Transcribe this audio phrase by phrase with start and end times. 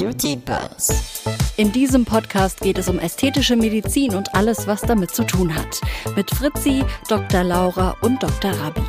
[0.00, 1.22] Beauty Buzz.
[1.58, 5.78] In diesem Podcast geht es um ästhetische Medizin und alles, was damit zu tun hat.
[6.16, 7.44] Mit Fritzi, Dr.
[7.44, 8.50] Laura und Dr.
[8.50, 8.80] Rabi.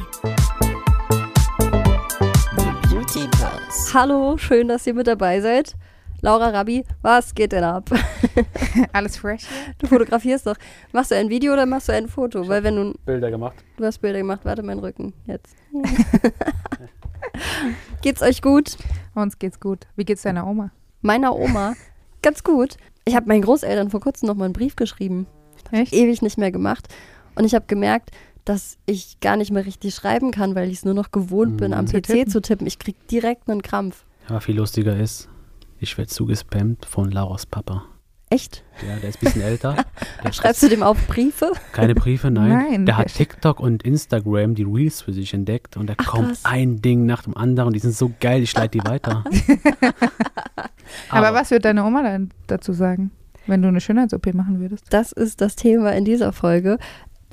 [2.90, 3.94] Beauty Buzz.
[3.94, 5.76] Hallo, schön, dass ihr mit dabei seid.
[6.22, 7.90] Laura Rabi, was geht denn ab?
[8.94, 9.44] Alles fresh?
[9.80, 10.56] Du fotografierst doch.
[10.94, 12.48] Machst du ein Video oder machst du ein Foto?
[12.48, 13.58] Weil wenn du, Bilder gemacht.
[13.76, 15.58] du hast Bilder gemacht, warte mein Rücken jetzt.
[18.02, 18.78] Geht's euch gut?
[19.14, 19.88] Uns geht's gut.
[19.98, 20.72] Wie geht's deiner Oma?
[21.02, 21.74] Meiner Oma
[22.22, 22.78] ganz gut.
[23.06, 25.28] Ich habe meinen Großeltern vor kurzem noch mal einen Brief geschrieben.
[25.72, 25.94] Echt?
[25.94, 26.88] ewig nicht mehr gemacht.
[27.36, 28.12] Und ich habe gemerkt,
[28.46, 31.72] dass ich gar nicht mehr richtig schreiben kann, weil ich es nur noch gewohnt bin,
[31.72, 31.78] Mhm.
[31.78, 32.32] am Zu PC tippen.
[32.32, 32.68] zu tippen.
[32.68, 34.06] Ich krieg direkt einen Krampf.
[34.30, 35.30] Ja, viel lustiger ist,
[35.80, 37.86] ich werde zugespammt von Lauras Papa.
[38.32, 38.64] Echt?
[38.88, 39.76] Ja, der ist ein bisschen älter.
[40.24, 41.52] Der Schreibst du dem auf Briefe?
[41.74, 42.50] Keine Briefe, nein.
[42.50, 46.28] Nein, der hat TikTok und Instagram die Reels für sich entdeckt und da Ach, kommt
[46.30, 46.46] krass.
[46.46, 47.74] ein Ding nach dem anderen.
[47.74, 49.26] Die sind so geil, ich leite die weiter.
[51.10, 53.12] Aber, was wird deine Oma dann dazu sagen,
[53.48, 54.86] wenn du eine Schönheits-OP machen würdest?
[54.92, 56.78] Das ist das Thema in dieser Folge,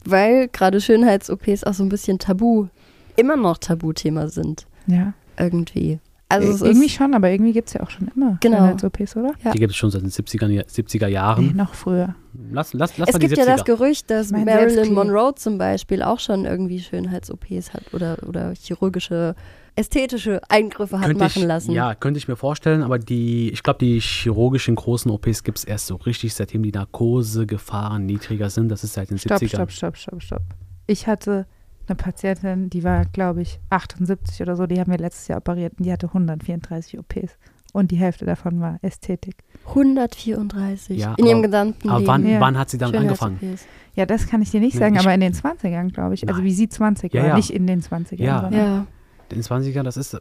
[0.04, 2.66] weil gerade Schönheits-OPs auch so ein bisschen tabu,
[3.14, 4.66] immer noch Tabuthema sind.
[4.88, 5.12] Ja.
[5.38, 6.00] Irgendwie.
[6.30, 8.58] Also es irgendwie ist, schon, aber irgendwie gibt's ja auch schon immer Genau.
[8.58, 9.32] Schönheits-OPs, oder?
[9.42, 9.50] ja.
[9.52, 11.56] Die gibt es schon seit den 70er, Ja- 70er Nee, Jahren.
[11.56, 12.14] noch früher.
[12.50, 13.46] Lass, lass, lass es mal die gibt 70er.
[13.46, 14.92] ja das Gerücht, dass Ich mein, Marilyn.
[14.92, 19.34] Monroe zum Beispiel auch schon irgendwie Schönheits-OPs hat oder, oder chirurgische,
[19.74, 21.72] ästhetische Eingriffe hat könnte machen ich, lassen.
[21.72, 25.64] Ja, könnte ich mir vorstellen, aber die, ich glaube, die chirurgischen großen OPs gibt es
[25.64, 28.68] erst so richtig, seitdem die Narkosegefahren niedriger sind.
[28.68, 29.48] Das ist seit den Stopp, 70ern.
[29.48, 30.42] stopp, stopp, stopp, stopp.
[30.86, 31.46] Ich hatte
[31.88, 35.74] eine Patientin, die war, glaube ich, 78 oder so, die haben wir letztes Jahr operiert
[35.78, 37.38] und die hatte 134 OPs.
[37.74, 39.36] Und die Hälfte davon war Ästhetik.
[39.66, 42.08] 134 Ja, in ihrem aber- gesamten Aber Leben.
[42.08, 42.40] wann, Ja.
[42.40, 43.38] wann hat sie damit angefangen?
[43.40, 43.66] Schönheits-OPs.
[43.94, 46.26] Ja, das kann ich dir nicht sagen, ich- aber in den 20ern, glaube ich.
[46.26, 46.46] Also Nein.
[46.46, 47.36] wie sie 20 Ja, war, ja.
[47.36, 48.24] nicht in den 20ern.
[48.24, 48.48] Ja.
[48.50, 48.86] Ja,
[49.30, 50.18] In den 20ern, das ist.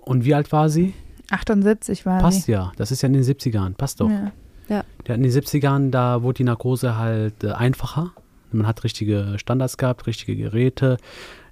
[0.00, 0.94] Und wie alt war sie?
[1.30, 2.52] 78 war Passt sie.
[2.52, 2.72] ja.
[2.76, 3.74] Das ist ja in den 70ern.
[3.74, 4.10] Passt doch.
[4.10, 4.32] Ja.
[5.08, 8.12] Hat in den 70ern, da wurde die Narkose halt äh, einfacher.
[8.52, 10.98] Man hat richtige Standards gehabt, richtige Geräte,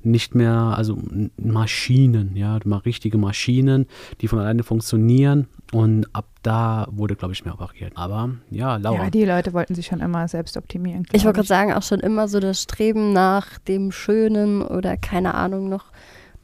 [0.06, 0.96] nicht mehr, also
[1.36, 3.86] Maschinen, ja, mal richtige Maschinen,
[4.20, 5.48] die von alleine funktionieren.
[5.72, 7.92] Und ab da wurde, glaube ich, mehr operiert.
[7.96, 9.04] Aber ja, Laura.
[9.04, 11.06] ja, die Leute wollten sich schon immer selbst optimieren.
[11.12, 15.34] ich wollte gerade sagen, auch schon immer so das Streben nach dem Schönen oder keine
[15.34, 15.86] Ahnung, noch,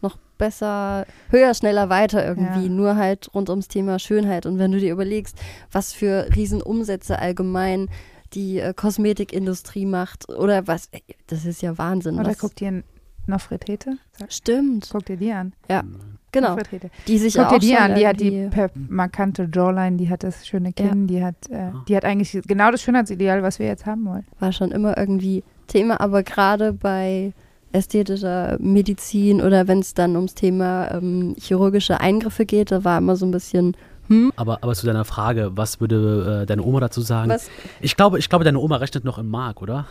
[0.01, 2.65] noch besser, höher, schneller, weiter irgendwie.
[2.65, 2.69] Ja.
[2.69, 4.45] Nur halt rund ums Thema Schönheit.
[4.45, 5.39] Und wenn du dir überlegst,
[5.71, 7.89] was für Riesenumsätze allgemein
[8.35, 12.19] die äh, Kosmetikindustrie macht oder was, ey, das ist ja Wahnsinn.
[12.19, 12.83] Oder was, guck dir
[13.27, 13.99] Nofretete,
[14.29, 15.53] Stimmt, guck dir die an.
[16.33, 16.51] genau.
[16.51, 16.91] Nofretete.
[17.07, 18.51] Die sich Guck ja dir auch die schon an, die hat die
[18.89, 21.85] markante Jawline, die hat das schöne Kinn, die hat, äh, Ah.
[21.87, 24.27] die hat eigentlich genau das Schönheitsideal, was wir jetzt haben wollen.
[24.41, 27.33] war schon immer irgendwie Thema, aber gerade bei
[27.71, 33.17] ästhetischer Medizin oder wenn es dann ums Thema ähm, chirurgische Eingriffe geht, da war immer
[33.17, 33.77] so ein bisschen,
[34.13, 37.31] hm, Aber, aber zu deiner Frage, was würde äh, deine Oma dazu sagen?
[37.31, 37.49] was
[37.81, 39.87] Ich glaube, ich glaube, deine Oma rechnet noch im Mark, oder?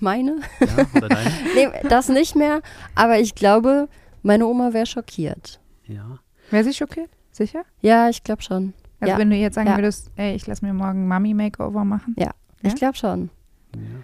[0.00, 0.36] meine?
[0.60, 1.30] Ja, oder deine?
[1.54, 2.60] Nee, das nicht mehr,
[2.94, 3.88] aber ich glaube,
[4.22, 5.60] meine Oma wäre schockiert.
[5.86, 6.18] ja.
[6.50, 7.08] Wäre sie schockiert?
[7.32, 7.62] Sicher?
[7.80, 8.74] Ja, ich glaube schon.
[9.00, 9.18] Also Ja.
[9.18, 9.76] wenn du jetzt sagen Ja.
[9.78, 12.30] würdest, ey, ich lass mir morgen Mami-Makeover machen, Ja?
[12.62, 13.30] Ich glaube schon.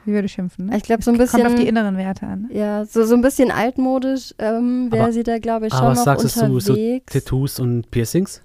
[0.07, 0.77] sie würde schimpfen, ne?
[0.79, 2.49] Ich glaube so ein bisschen, Kommt auf die inneren Werte an.
[2.51, 2.57] Ne?
[2.59, 5.91] ja, so, so ein bisschen altmodisch ähm, wäre Aber- sie da, glaube ich, Aber schon
[5.91, 7.13] was noch sagst du zu so unterwegs.
[7.13, 8.43] Tattoos und Piercings?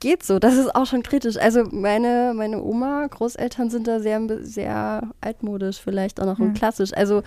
[0.00, 1.36] Geht so, das ist auch schon kritisch.
[1.36, 6.92] Also meine, meine Oma, Großeltern sind da sehr, sehr altmodisch, vielleicht auch noch und klassisch.
[6.92, 7.22] Also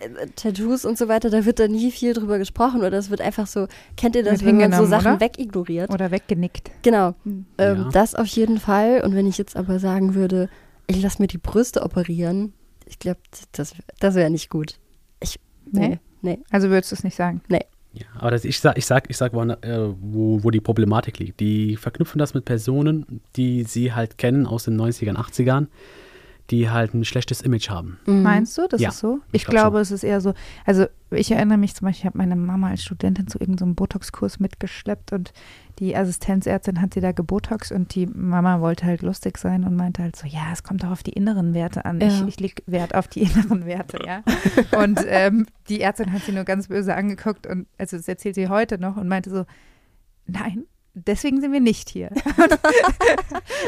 [0.00, 3.20] äh, Tattoos und so weiter, da wird da nie viel drüber gesprochen oder es wird
[3.20, 5.20] einfach so, kennt ihr das, Wird wenn man so Sachen oder?
[5.20, 5.90] wegignoriert?
[5.92, 6.72] Oder weggenickt.
[6.82, 7.46] Genau, Hm.
[7.58, 7.88] ähm, Ja.
[7.92, 9.02] das auf jeden Fall.
[9.02, 10.48] Und wenn ich jetzt aber sagen würde,
[10.88, 12.54] ich lasse mir die Brüste operieren,
[12.86, 13.20] ich glaube,
[13.52, 14.80] das, das wäre nicht gut.
[15.20, 15.38] Ich,
[15.70, 15.98] nee, Nee?
[16.22, 16.38] nee.
[16.50, 17.40] Also würdest du es nicht sagen.
[17.94, 21.20] Ja, aber das, ich sag, ich sag, ich sag wo, äh, wo, wo die Problematik
[21.20, 21.38] liegt.
[21.38, 25.68] Die verknüpfen das mit Personen, die sie halt kennen aus den 90ern, 80ern,
[26.50, 27.98] die halt ein schlechtes Image haben.
[28.06, 28.22] Mhm.
[28.22, 29.20] Meinst du, das Ja, ist so?
[29.32, 30.34] ich Ich, glaub glaube, es ist eher so.
[30.66, 34.40] Also ich erinnere mich zum Beispiel, ich habe meine Mama als Studentin zu irgendeinem Botox-Kurs
[34.40, 35.32] mitgeschleppt und
[35.78, 40.02] die Assistenzärztin hat sie da gebotox und die Mama wollte halt lustig sein und meinte
[40.02, 42.00] halt so, ja, es kommt auch auf die inneren Werte an.
[42.00, 42.08] Ja.
[42.08, 44.22] Ich, ich leg Wert auf die inneren Werte, ja.
[44.78, 48.48] Und ähm, die Ärztin hat sie nur ganz böse angeguckt und also das erzählt sie
[48.48, 49.46] heute noch und meinte so,
[50.26, 50.64] nein,
[50.94, 52.10] deswegen sind wir nicht hier.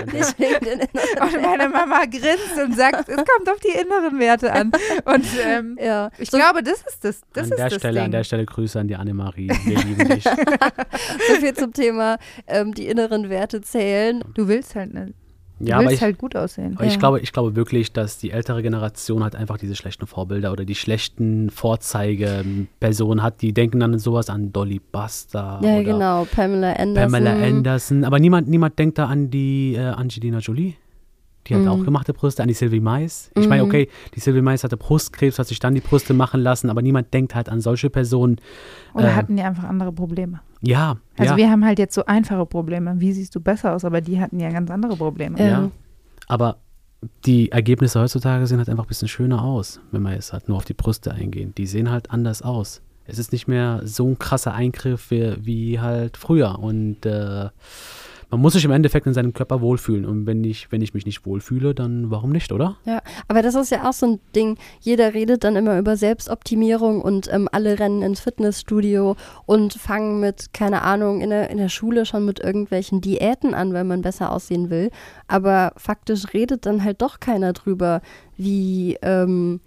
[0.06, 4.70] Und meine Mama grinst und sagt, es kommt auf die inneren Werte an.
[5.05, 6.11] Und ähm, ja.
[6.19, 7.20] ich so, glaube, das ist das.
[7.32, 8.05] Das an ist der das Stelle, Ding.
[8.05, 9.50] an der Stelle Grüße an die Annemarie.
[9.64, 10.25] Wir lieben dich.
[11.28, 14.22] so viel zum Thema ähm, die inneren Werte zählen.
[14.34, 15.12] du willst halt eine
[15.58, 16.75] Du Ja, aber willst ich, halt gut aussehen.
[16.76, 16.99] aber ich, Ja.
[16.99, 20.75] glaube, ich glaube wirklich, dass die ältere Generation halt einfach diese schlechten Vorbilder oder die
[20.75, 26.25] schlechten Vorzeigepersonen hat, die denken dann sowas an Dolly Buster Ja, genau.
[26.25, 26.94] Pamela Anderson.
[27.12, 28.05] Pamela Anderson.
[28.05, 30.75] Aber niemand, niemand denkt da an die äh, Angelina Jolie.
[31.48, 31.69] Die hat Mhm.
[31.69, 33.31] auch gemachte Brüste, an die Sylvie Mais.
[33.37, 33.69] Ich meine, Mhm.
[33.69, 37.12] okay, die Sylvie Mais hatte Brustkrebs, hat sich dann die Brüste machen lassen, aber niemand
[37.14, 38.37] denkt halt an solche Personen.
[38.94, 40.40] Oder äh, hatten die einfach andere Probleme?
[40.62, 41.37] Ja, Also ja.
[41.37, 42.94] wir haben halt jetzt so einfache Probleme.
[42.98, 43.84] Wie siehst du besser aus?
[43.84, 45.38] Aber die hatten ja ganz andere Probleme.
[45.38, 45.46] Ja.
[45.46, 45.70] Ja.
[46.28, 46.56] Aber
[47.26, 50.56] die Ergebnisse heutzutage sehen halt einfach ein bisschen schöner aus, wenn wir jetzt halt nur
[50.56, 51.54] auf die Brüste eingehen.
[51.56, 52.82] Die sehen halt anders aus.
[53.04, 56.58] Es ist nicht mehr so ein krasser Eingriff wie, wie halt früher.
[56.58, 57.50] Und äh,
[58.31, 60.05] man muss sich im Endeffekt in seinem Körper wohlfühlen.
[60.05, 62.76] Und wenn ich, wenn ich mich nicht wohlfühle, dann warum nicht, oder?
[62.84, 64.58] Ja, aber das ist ja auch so ein Ding.
[64.81, 70.52] Jeder redet dann immer über Selbstoptimierung und ähm, alle rennen ins Fitnessstudio und fangen mit,
[70.52, 74.32] keine Ahnung, in der, in der Schule schon mit irgendwelchen Diäten an, weil man besser
[74.32, 74.90] aussehen will.
[75.29, 78.00] Aber faktisch redet dann halt doch keiner drüber,
[78.37, 79.61] wie, ähm,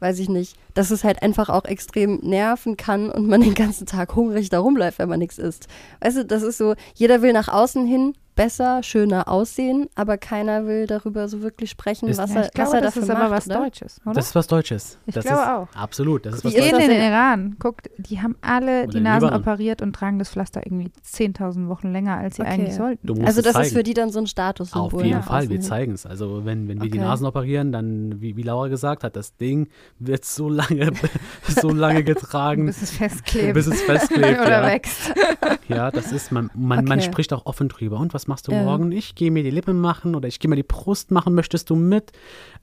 [0.00, 3.86] weiß ich nicht, dass es halt einfach auch extrem nerven kann und man den ganzen
[3.86, 5.68] Tag hungrig da rumläuft, wenn man nichts isst.
[6.00, 10.64] Weißt du, das ist so, jeder will nach außen hin besser, schöner aussehen, aber keiner
[10.66, 13.02] will darüber so wirklich sprechen, Ist- was Ja, er, ich was glaube, er das dafür
[13.02, 13.58] ist aber macht, was oder?
[13.58, 14.14] Deutsches, oder?
[14.14, 14.98] Das ist was Deutsches.
[15.06, 15.68] Ich das glaube ist, auch.
[15.74, 16.90] Absolut, das ist was das in den?
[17.02, 19.40] Iran, guckt, die haben alle Oder die Nasen Libanon.
[19.42, 22.50] operiert und tragen das Pflaster irgendwie 10.000 Wochen länger, als sie Okay.
[22.52, 23.04] eigentlich sollten.
[23.06, 25.00] Du musst Also das ist für die dann so ein Statussymbol.
[25.00, 26.06] Auf jeden Fall, außen wir zeigen es.
[26.06, 27.06] Also wenn, wenn wir die Okay.
[27.08, 29.68] Nasen operieren, dann, wie, wie Laura gesagt hat, das Ding
[29.98, 30.92] wird so lange,
[31.48, 33.54] so lange getragen, Bis es festklebt.
[33.54, 34.40] bis es festklebt.
[34.42, 34.66] Oder ja.
[34.66, 35.12] wächst.
[35.66, 37.06] ja, das ist, man, man, man Okay.
[37.10, 37.98] spricht auch offen drüber.
[37.98, 38.92] Und was machst du morgen?
[38.92, 41.34] Ich gehe mir die Lippen machen oder ich gehe mir die Brust machen.
[41.34, 42.12] Möchtest du mit?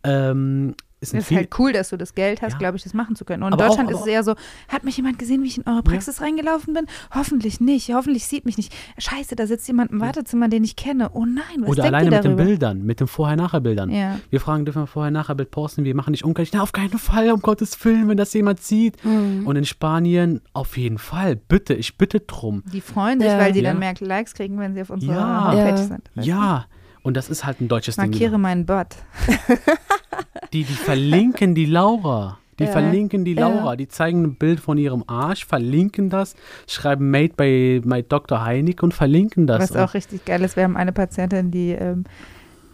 [0.03, 2.57] Ähm, ist ein Das ist viel, halt cool, dass du das Geld hast, Ja.
[2.57, 3.43] glaube ich, das machen zu können.
[3.43, 4.35] Und in Aber auch- Deutschland aber ist es eher so,
[4.69, 6.85] hat mich jemand gesehen, wie ich in eure Praxis reingelaufen bin?
[7.13, 7.93] Hoffentlich nicht.
[7.93, 8.73] Hoffentlich sieht mich nicht.
[8.97, 11.09] Scheiße, da sitzt jemand im Wartezimmer, den ich kenne.
[11.13, 12.35] Oh nein, was oder denkt alleine ihr mit den?
[12.37, 13.89] Bildern, mit den Vorher-Nachher-Bildern.
[13.91, 14.19] Ja.
[14.29, 15.83] Wir fragen, dürfen wir Vorher-Nachher-Bild posten?
[15.83, 16.53] Wir machen nicht unkenntlich.
[16.53, 19.03] Na, auf keinen Fall, um Gottes Willen, wenn das jemand sieht.
[19.05, 19.45] Mhm.
[19.45, 22.63] Und in Spanien, auf jeden Fall, bitte, ich bitte drum.
[22.73, 23.37] Die freuen sich, Ja.
[23.37, 23.71] weil die Ja.
[23.71, 25.51] dann mehr Likes kriegen, wenn sie auf unserer Ja.
[25.51, 25.77] Homepage Ja.
[25.77, 26.09] sind.
[26.15, 26.65] Ja,
[27.03, 28.01] und das ist halt ein deutsches du?
[28.01, 28.11] Ding.
[28.11, 28.87] Markiere meinen Bot.
[30.55, 32.37] Die, die verlinken die Laura.
[32.57, 32.71] Die Ja.
[32.71, 33.49] verlinken die Ja.
[33.49, 33.75] Laura.
[33.75, 36.35] Die zeigen ein Bild von ihrem Arsch, verlinken das,
[36.67, 38.45] schreiben Made bei, bei Dr.
[38.45, 39.59] Heinig und verlinken das.
[39.71, 42.05] Was auch richtig geil ist, wir haben eine Patientin, die, ähm,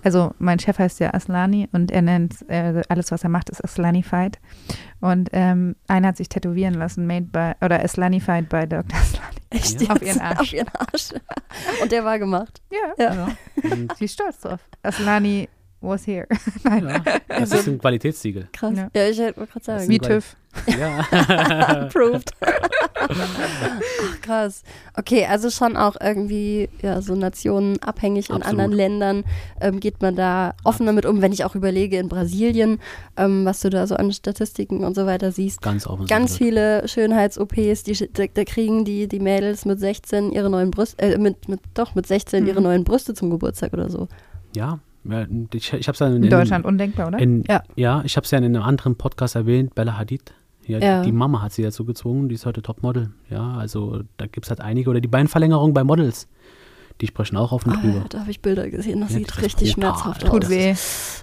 [0.03, 3.63] also mein Chef heißt ja Aslani und er nennt, äh, alles was er macht, ist
[3.63, 4.37] Aslanified.
[4.99, 8.83] Und ähm, einer hat sich tätowieren lassen, made by, oder Aslanified by Dr.
[8.99, 9.35] Aslani.
[9.49, 9.95] Echt Ja.
[9.95, 10.39] Auf ihren Arsch.
[10.41, 11.09] Auf ihren Arsch.
[11.81, 12.61] Und der war gemacht.
[12.71, 13.13] Ja, Ja.
[13.15, 13.27] Ja.
[13.63, 14.59] Und, sie ist stolz drauf.
[14.83, 15.49] Aslani
[15.81, 16.27] was here.
[16.63, 16.87] Nein.
[16.87, 18.47] ja, das ist ein Qualitätssiegel.
[18.53, 18.73] Krass.
[18.77, 18.89] Ja.
[18.95, 19.89] Ja, ich wollte gerade sagen.
[19.89, 20.35] Wie TÜV.
[20.77, 20.99] Ja.
[21.85, 22.31] Approved.
[22.43, 24.63] Ach, krass.
[24.97, 28.47] Okay, also schon auch irgendwie ja, so nationenabhängig in Absolut.
[28.59, 29.23] anderen Ländern
[29.59, 31.21] ähm, geht man da offen damit um.
[31.21, 32.79] Wenn ich auch überlege in Brasilien,
[33.17, 35.61] ähm, was du da so an Statistiken und so weiter siehst.
[35.61, 36.05] Ganz offen.
[36.07, 41.01] Ganz viele Schönheits-OPs, die, sch- da, kriegen die, die Mädels mit 16 ihre neuen Brüste,
[41.01, 42.49] äh, mit, mit, doch, mit 16 Mhm.
[42.49, 44.07] ihre neuen Brüste zum Geburtstag oder so.
[44.55, 44.79] Ja
[45.53, 47.19] ich, ich habe es ja in, In Deutschland undenkbar, oder?
[47.19, 47.63] In, Ja.
[47.75, 48.01] ja.
[48.05, 50.33] ich habe es ja in einem anderen Podcast erwähnt, Bella Hadid.
[50.65, 51.01] Ja, Ja.
[51.01, 53.09] Die, die Mama hat sie dazu gezwungen, die ist heute Topmodel.
[53.29, 54.89] Ja, also da gibt es halt einige.
[54.89, 56.27] Oder die Beinverlängerung bei Models.
[56.99, 58.05] Die sprechen auch offen Ah, drüber.
[58.09, 59.93] da habe ich Bilder gesehen, das Ja, sieht das ist richtig brutal.
[59.95, 60.39] schmerzhaft Tut aus.
[60.41, 60.69] Tut weh.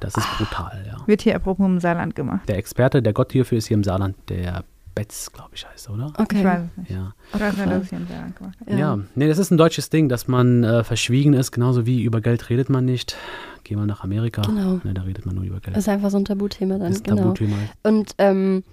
[0.00, 0.96] Das ist brutal, ja.
[1.06, 2.48] Wird hier apropos im Saarland gemacht.
[2.48, 4.64] Der Experte, der Gott hierfür ist hier im Saarland, der
[4.98, 6.12] Betz, glaube ich, heißt er, oder?
[6.18, 6.38] Okay.
[6.38, 6.90] Ich weiß es nicht.
[6.90, 7.14] Ja.
[7.32, 8.78] Ich weiß nur, dass es hier im Saarland gemacht wird.
[8.80, 8.98] ja.
[9.14, 12.50] Nee, das ist ein deutsches Ding, dass man äh, verschwiegen ist, genauso wie über Geld
[12.50, 13.16] redet man nicht.
[13.62, 14.42] Geh mal nach Amerika.
[14.42, 14.80] Genau.
[14.82, 15.76] Ne, da redet man nur über Geld.
[15.76, 17.22] Das ist einfach so ein Tabuthema dann, das ist genau.
[17.22, 17.54] Tabuthema.
[17.84, 18.64] Und ähm,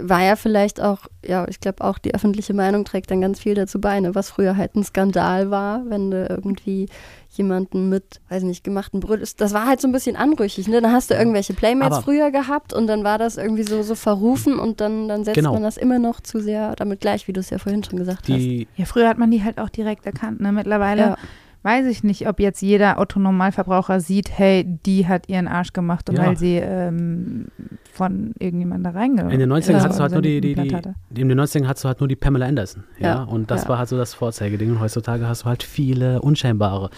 [0.00, 3.54] war ja vielleicht auch, ja, ich glaube auch die öffentliche Meinung trägt dann ganz viel
[3.54, 6.88] dazu bei, ne, was früher halt ein Skandal war, wenn du irgendwie
[7.28, 10.80] jemanden mit, weiß nicht, gemachten Brüsten, das war halt so ein bisschen anrüchig, ne?
[10.80, 13.94] Dann hast du irgendwelche Playmates Aber- früher gehabt und dann war das irgendwie so, so
[13.94, 15.52] verrufen und dann, dann setzt Genau.
[15.52, 18.28] man das immer noch zu sehr damit gleich, wie du es ja vorhin schon gesagt
[18.28, 20.40] Die, Ja, früher hat man die halt auch direkt erkannt.
[20.40, 20.52] Ne?
[20.52, 21.16] Mittlerweile Ja.
[21.62, 26.16] Weiß ich nicht, ob jetzt jeder Autonormalverbraucher sieht, hey, die hat ihren Arsch gemacht, und
[26.16, 26.26] Ja.
[26.26, 27.46] weil sie ähm,
[27.92, 29.32] von irgendjemandem da reinge...
[29.32, 29.82] in den 90ern Ja.
[29.84, 30.94] hast du halt nur die, die, die, Implantate.
[31.14, 32.84] in den 90ern hast du halt nur die Pamela Anderson.
[32.98, 33.06] Ja.
[33.06, 33.22] Ja.
[33.24, 33.68] Und das Ja.
[33.70, 34.70] war halt so das Vorzeigeding.
[34.72, 36.90] Und heutzutage hast du halt viele unscheinbare.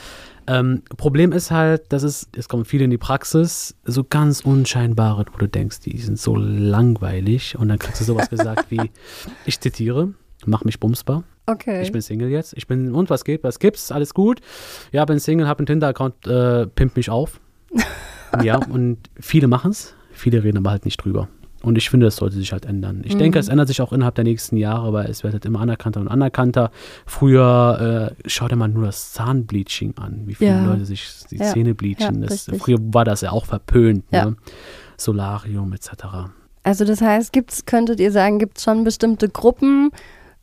[0.47, 5.25] Ähm, Problem ist halt, dass es, es kommen viele in die Praxis, so ganz unscheinbare,
[5.33, 7.57] wo du denkst, die sind so langweilig.
[7.59, 8.91] Und dann kriegst du sowas gesagt wie,
[9.47, 10.13] ich zitiere,
[10.47, 11.25] mach mich bumsbar.
[11.47, 11.83] Okay.
[11.83, 12.55] Ich bin Single jetzt.
[12.57, 13.93] Ich bin, und was geht, was gibt's?
[13.93, 14.41] Alles gut.
[14.93, 17.41] Ja, bin Single, hab einen Tinder-Account, äh, pimp mich auf.
[18.43, 21.29] ja, und viele machen's, viele reden aber halt nicht drüber.
[21.63, 23.01] Und ich finde, das sollte sich halt ändern.
[23.05, 23.21] Ich Mhm.
[23.21, 26.01] denke, es ändert sich auch innerhalb der nächsten Jahre, weil es wird halt immer anerkannter
[26.01, 26.71] und anerkannter.
[27.07, 30.67] Früher äh, schau dir mal nur das Zahnbleaching an, wie viele Ja.
[30.67, 31.53] Leute sich die Ja.
[31.53, 32.23] Zähne bleachen.
[32.23, 34.11] Ja, das, früher war das ja auch verpönt.
[34.13, 34.37] Ne?
[34.99, 35.91] Solarium etc.
[36.63, 39.91] Also das heißt, gibt's, könntet ihr sagen, gibt es schon bestimmte Gruppen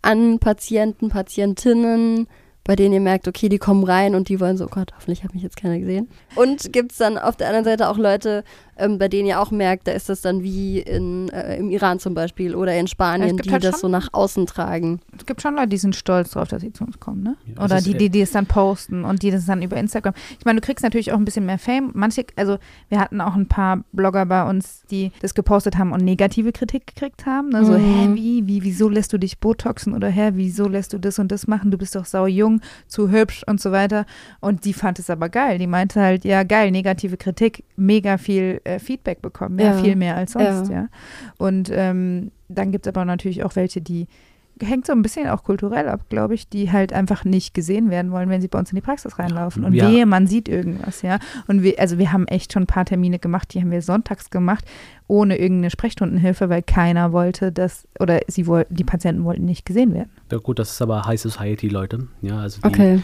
[0.02, 2.28] an Patienten, Patientinnen,
[2.64, 5.24] bei denen ihr merkt, okay, die kommen rein und die wollen so, oh Gott, hoffentlich
[5.24, 6.10] hat mich jetzt keiner gesehen.
[6.36, 8.44] Und gibt es dann auf der anderen Seite auch Leute,
[8.78, 12.00] ähm, bei denen ihr auch merkt, da ist das dann wie in, äh, im Iran
[12.00, 15.00] zum Beispiel oder in Spanien, die halt das schon- so nach außen tragen.
[15.18, 17.36] Es gibt schon Leute, die sind stolz drauf, dass sie zu uns kommen, ne?
[17.56, 20.14] Ja, Oder die, die, die es dann posten und die das dann über Instagram.
[20.40, 21.92] Ich meine, du kriegst natürlich auch ein bisschen mehr Fame.
[21.94, 22.58] Manche, also
[22.90, 26.88] wir hatten auch ein paar Blogger bei uns, die das gepostet haben und negative Kritik
[26.88, 27.50] gekriegt haben.
[27.50, 27.66] Ne?
[27.66, 27.78] So, Mhm.
[27.78, 31.32] hä, wie, wie, wieso lässt du dich Botoxen oder hä, wieso lässt du das und
[31.32, 31.72] das machen?
[31.72, 34.06] Du bist doch sau jung, zu hübsch und so weiter.
[34.40, 35.58] Und die fand es aber geil.
[35.58, 39.74] Die meinte halt, ja, geil, negative Kritik, mega viel äh, Feedback bekommen, ja, Ja.
[39.74, 40.76] viel mehr als sonst, Ja.
[40.76, 40.88] ja.
[41.38, 44.08] Und ähm, dann gibt es aber natürlich auch welche, die
[44.62, 48.12] hängt so ein bisschen auch kulturell ab, glaube ich, die halt einfach nicht gesehen werden
[48.12, 49.64] wollen, wenn sie bei uns in die Praxis reinlaufen.
[49.64, 49.90] Und Ja.
[49.90, 51.18] wehe, man sieht irgendwas, ja.
[51.48, 54.30] Und wir, also wir haben echt schon ein paar Termine gemacht, die haben wir sonntags
[54.30, 54.64] gemacht,
[55.08, 59.96] ohne irgendeine Sprechstundenhilfe, weil keiner wollte, dass, oder sie wollten, die Patienten wollten nicht gesehen
[59.96, 60.12] werden.
[60.32, 62.08] Ja gut, das ist aber High Society, Leute.
[62.22, 63.00] Ja, also die, Okay.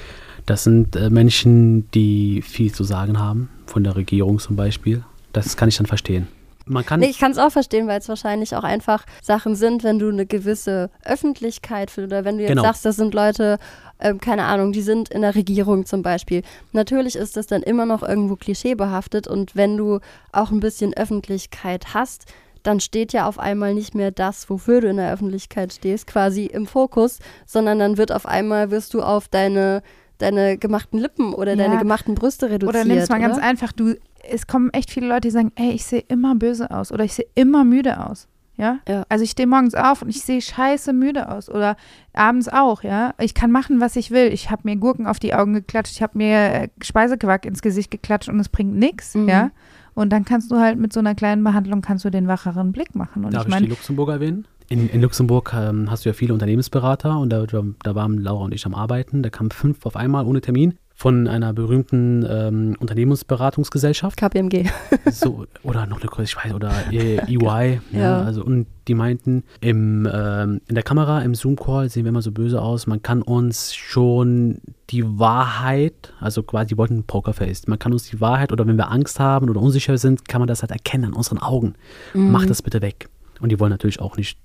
[0.45, 5.03] das sind äh, Menschen, die viel zu sagen haben, von der Regierung zum Beispiel.
[5.45, 6.27] Das kann ich dann verstehen.
[6.69, 9.83] Man kann, Nee, ich kann es auch verstehen, weil es wahrscheinlich auch einfach Sachen sind,
[9.85, 12.63] wenn du eine gewisse Öffentlichkeit für, oder wenn du jetzt Genau.
[12.63, 13.57] sagst, das sind Leute,
[14.01, 16.41] ähm, keine Ahnung, die sind in der Regierung zum Beispiel.
[16.73, 19.99] Natürlich ist das dann immer noch irgendwo klischeebehaftet und wenn du
[20.33, 22.25] auch ein bisschen Öffentlichkeit hast,
[22.63, 26.47] dann steht ja auf einmal nicht mehr das, wofür du in der Öffentlichkeit stehst, quasi
[26.47, 29.83] im Fokus, sondern dann wird auf einmal, wirst du auf deine,
[30.17, 31.67] deine gemachten Lippen oder Ja.
[31.67, 32.69] deine gemachten Brüste reduziert.
[32.75, 33.27] Oder nimm es mal oder?
[33.29, 33.95] ganz einfach, du,
[34.29, 37.13] es kommen echt viele Leute, die sagen, ey, ich sehe immer böse aus oder ich
[37.13, 38.27] sehe immer müde aus.
[38.57, 38.79] Ja?
[38.87, 39.05] Ja.
[39.07, 41.47] Also ich stehe morgens auf und ich sehe scheiße müde aus.
[41.47, 41.77] Oder
[42.13, 43.13] abends auch, ja.
[43.19, 44.33] Ich kann machen, was ich will.
[44.33, 47.91] Ich habe mir Gurken auf die Augen geklatscht, ich habe mir äh, Speisequark ins Gesicht
[47.91, 49.29] geklatscht und es bringt nichts, Mhm.
[49.29, 49.51] ja.
[49.93, 52.93] Und dann kannst du halt mit so einer kleinen Behandlung kannst du den wacheren Blick
[52.95, 53.25] machen.
[53.25, 54.47] Und Darf ich ich, die meine, Luxemburg erwähnen?
[54.69, 58.53] In, in Luxemburg ähm, hast du ja viele Unternehmensberater und da, da, waren Laura und
[58.53, 59.23] ich am Arbeiten.
[59.23, 64.17] Da kamen fünf auf einmal ohne Termin von einer berühmten ähm, Unternehmensberatungsgesellschaft.
[64.17, 64.65] KPMG.
[65.11, 67.79] so, oder noch eine größere, ich weiß, oder E- EY.
[67.91, 67.99] ja.
[67.99, 68.21] Ja.
[68.23, 72.31] Also, und die meinten, im, ähm, in der Kamera, im Zoom-Call sehen wir immer so
[72.31, 72.87] böse aus.
[72.87, 74.59] Man kann uns schon
[74.89, 77.67] die Wahrheit, also quasi, die wollten ein Pokerface.
[77.67, 80.47] Man kann uns die Wahrheit oder wenn wir Angst haben oder unsicher sind, kann man
[80.47, 81.75] das halt erkennen an unseren Augen.
[82.13, 83.07] Mach das bitte weg.
[83.39, 84.39] Und die wollen natürlich auch nicht,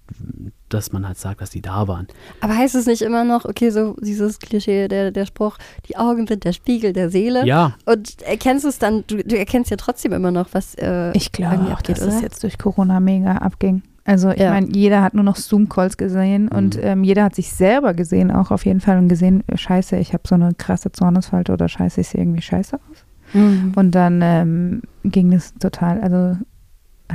[0.69, 2.07] dass man halt sagt, dass die da waren.
[2.41, 5.57] Aber heißt es nicht immer noch, okay, so dieses Klischee, der, der Spruch,
[5.89, 7.47] die Augen sind der Spiegel der Seele?
[7.47, 11.13] Ja, Und erkennst du es dann, du, du erkennst ja trotzdem immer noch, was äh,
[11.17, 12.23] ich glaube auch, dass es oder?
[12.23, 13.83] jetzt durch Corona mega abging.
[14.05, 14.51] Also ich Ja.
[14.51, 16.83] meine, jeder hat nur noch Zoom-Calls gesehen und Mhm.
[16.83, 20.25] ähm, jeder hat sich selber gesehen, auch auf jeden Fall und gesehen, scheiße, ich habe
[20.27, 23.05] so eine krasse Zornesfalte oder scheiße, ich sehe irgendwie scheiße aus.
[23.35, 23.73] Mhm.
[23.77, 26.37] Und dann ähm, ging das total, also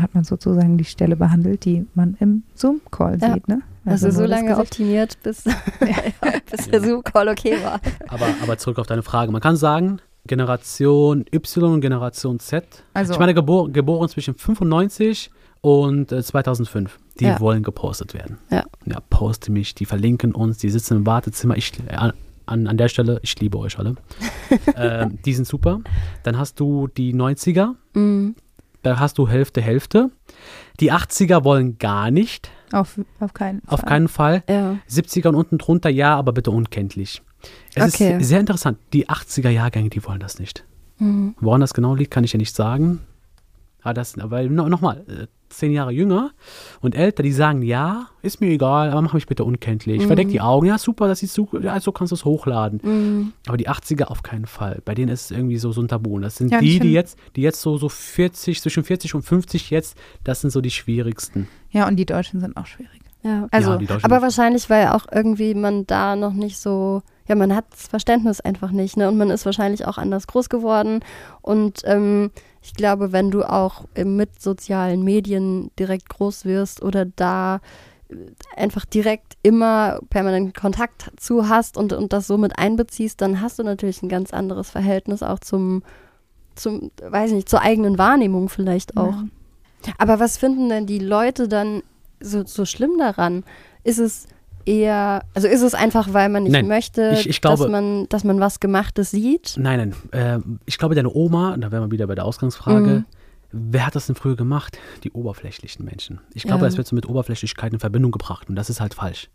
[0.01, 3.33] hat man sozusagen die Stelle behandelt, die man im Zoom-Call Ja.
[3.33, 3.47] sieht.
[3.47, 3.61] Ne?
[3.85, 5.43] Also, so nur das lange optimiert, bis,
[6.51, 7.79] bis der Zoom-Call okay war.
[8.07, 9.31] aber, aber zurück auf deine Frage.
[9.31, 15.31] Man kann sagen, Generation Y und Generation Z Also, ich meine, gebor geboren zwischen 95
[15.61, 16.99] und äh, 2005.
[17.19, 17.39] Die Ja.
[17.39, 18.37] wollen gepostet werden.
[18.51, 18.63] Ja.
[18.85, 21.57] Ja, poste mich, die verlinken uns, die sitzen im Wartezimmer.
[21.57, 23.95] Ich, äh, an, an der Stelle, ich liebe euch alle.
[24.75, 25.79] ähm, die sind super.
[26.23, 28.35] Dann hast du die 90er, Mhm.
[28.87, 30.09] Da hast du Hälfte, Hälfte.
[30.79, 33.73] Die 80er wollen gar nicht, auf, auf keinen Fall.
[33.73, 34.43] auf keinen Fall.
[34.49, 34.77] Ja.
[34.89, 37.21] 70er und unten drunter, ja, aber bitte unkenntlich.
[37.75, 38.17] Es Okay.
[38.19, 38.77] ist sehr interessant.
[38.93, 40.63] Die 80er Jahrgänge, die wollen das nicht.
[40.99, 41.35] Mhm.
[41.39, 43.01] Woran das genau liegt, kann ich ja nicht sagen.
[43.81, 46.31] Aber das, weil no, nochmal, äh, zehn Jahre jünger
[46.81, 50.01] und älter, die sagen, ja, ist mir egal, aber mach mich bitte unkenntlich.
[50.01, 50.07] Mhm.
[50.07, 52.81] Verdeck die Augen, ja, super, das ist so, ja, so kannst du es hochladen.
[52.83, 53.33] Mhm.
[53.47, 54.81] Aber die 80er auf keinen Fall.
[54.85, 56.15] Bei denen ist es irgendwie so, so ein Tabu.
[56.15, 59.21] Und das sind Ja, die, die jetzt, die jetzt so, so 40, zwischen 40 und
[59.23, 61.47] 50 jetzt, das sind so die schwierigsten.
[61.71, 63.01] Ja, und die Deutschen sind auch schwierig.
[63.23, 63.47] Ja.
[63.51, 67.65] Also, ja, Aber wahrscheinlich, weil auch irgendwie man da noch nicht so, ja, man hat
[67.71, 69.07] das Verständnis einfach nicht, ne?
[69.07, 71.01] Und man ist wahrscheinlich auch anders groß geworden.
[71.41, 72.31] Und ähm,
[72.61, 77.59] ich glaube, wenn du auch mit sozialen Medien direkt groß wirst oder da
[78.09, 78.15] äh,
[78.55, 83.59] einfach direkt immer permanent Kontakt zu hast und, und das so mit einbeziehst, dann hast
[83.59, 85.83] du natürlich ein ganz anderes Verhältnis auch zum,
[86.55, 89.13] zum, weiß nicht, zur eigenen Wahrnehmung vielleicht auch.
[89.13, 89.93] Ja.
[89.97, 91.83] Aber was finden denn die Leute dann
[92.19, 93.43] so, so schlimm daran?
[93.83, 94.27] Ist es
[94.67, 98.07] eher, also ist es einfach, weil man nicht Nein, möchte, ich- ich glaube- dass, man,
[98.09, 99.55] dass man was Gemachtes sieht?
[99.57, 100.11] Nein, nein.
[100.11, 103.05] Äh, ich glaube, deine Oma, da wären wir wieder bei der Ausgangsfrage, Mhm.
[103.51, 104.77] wer hat das denn früher gemacht?
[105.03, 106.19] Die oberflächlichen Menschen.
[106.33, 106.67] Ich glaube, Ja.
[106.67, 109.29] das wird so mit Oberflächlichkeit in Verbindung gebracht und das ist halt falsch.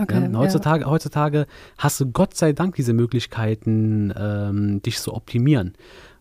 [0.00, 5.74] Okay, ja, heutzutage, heutzutage hast du Gott sei Dank diese Möglichkeiten, ähm, dich zu optimieren,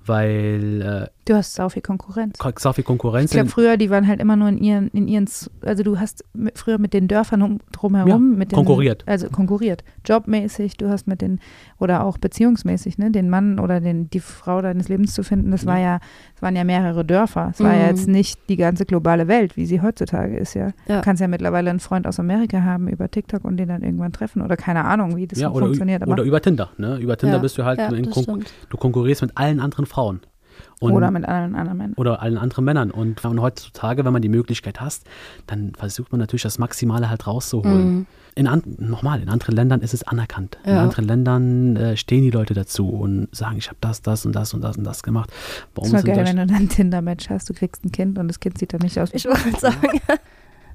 [0.05, 2.37] weil äh, Du hast sau viel Konkurrenz.
[2.37, 5.07] ko- so viel Konkurrenz Ich glaube, früher, die waren halt immer nur in ihren, in
[5.07, 5.27] ihren,
[5.61, 9.03] also du hast mit, früher mit den Dörfern um, drumherum, Ja, mit den, konkurriert.
[9.05, 9.83] Also konkurriert.
[10.05, 11.39] Jobmäßig, du hast mit den,
[11.79, 15.65] oder auch beziehungsmäßig, ne, den Mann oder den, die Frau deines Lebens zu finden, das
[15.65, 15.99] war ja,
[16.35, 17.49] es waren ja mehrere Dörfer.
[17.51, 17.89] Es war ja Mhm.
[17.97, 20.69] jetzt nicht die ganze globale Welt, wie sie heutzutage ist, ja.
[20.87, 20.97] Ja.
[20.97, 24.13] Du kannst ja mittlerweile einen Freund aus Amerika haben über TikTok und den dann irgendwann
[24.13, 26.01] treffen oder keine Ahnung, wie das ja, oder, funktioniert.
[26.03, 26.69] Aber, oder über Tinder.
[26.77, 26.97] Ne?
[26.99, 28.53] Über Tinder Ja, bist du halt, ja, in das Kon stimmt.
[28.69, 30.21] du konkurrierst mit allen anderen Frauen.
[30.79, 31.93] Und, oder mit allen anderen Männern.
[31.95, 32.91] oder allen anderen Männern.
[32.91, 35.05] Und, und heutzutage, wenn man die Möglichkeit hast,
[35.47, 37.95] dann versucht man natürlich das Maximale halt rauszuholen.
[37.95, 38.05] Mhm.
[38.35, 40.59] In an, nochmal, in anderen Ländern ist es anerkannt.
[40.63, 40.83] In Ja.
[40.83, 44.53] anderen Ländern äh, stehen die Leute dazu und sagen, ich habe das, das und das
[44.53, 45.31] und das und das gemacht.
[45.73, 48.19] Bei ist uns in geil, wenn du dann ein Tinder-Match hast, du kriegst ein Kind
[48.19, 49.75] und das Kind sieht dann nicht aus Ich wollte sagen.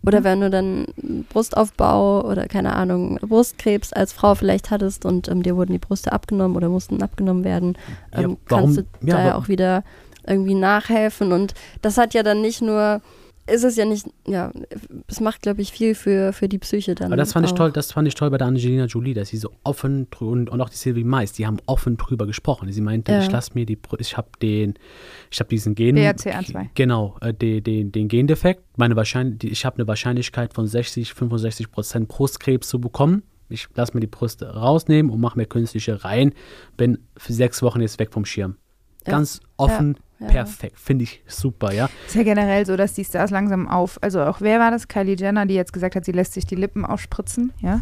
[0.05, 0.87] Oder wenn du dann
[1.29, 6.13] Brustaufbau oder keine Ahnung, Brustkrebs als Frau vielleicht hattest und ähm, dir wurden die Brüste
[6.13, 7.77] abgenommen oder mussten abgenommen werden,
[8.13, 9.85] Ja, ähm, warum- kannst du ja, da ja auch wieder
[10.27, 11.33] irgendwie nachhelfen.
[11.33, 13.01] Und das hat ja dann nicht nur,
[13.51, 14.53] ist es ja nicht, ja,
[15.09, 17.09] es macht, glaube ich, viel für, für die Psyche dann.
[17.09, 17.57] Aber das fand ich auch.
[17.57, 20.61] toll, das fand ich toll bei der Angelina Jolie, dass sie so offen und, und
[20.61, 22.71] auch die Sylvie Mais, die haben offen drüber gesprochen.
[22.73, 23.21] Sie meinte, Ja.
[23.21, 24.75] ich lasse mir die, ich habe den,
[25.31, 26.69] ich habe diesen Gen, BRCA2.
[26.75, 28.63] genau, äh, den, den, den Gendefekt.
[28.77, 33.23] Meine Wahrscheinlich, ich habe eine Wahrscheinlichkeit von 60, 65 Prozent Brustkrebs zu bekommen.
[33.49, 36.33] Ich lasse mir die Brüste rausnehmen und mache mir künstliche rein.
[36.77, 38.57] Bin für sechs Wochen jetzt weg vom Schirm.
[39.07, 39.13] Ja.
[39.13, 40.27] Ganz offen, Ja.
[40.29, 41.89] perfekt, finde ich super, ja.
[42.07, 43.99] Ist ja generell so, dass die Stars langsam auf.
[44.03, 44.87] Also auch wer war das?
[44.89, 47.81] Kylie Jenner, die jetzt gesagt hat, sie lässt sich die Lippen aufspritzen, ja?